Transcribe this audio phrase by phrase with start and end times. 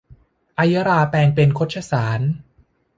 [0.55, 2.21] ไอยราแปลงเป็นคชสาร